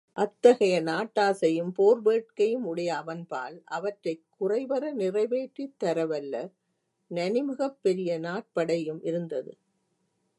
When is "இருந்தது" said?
9.03-9.57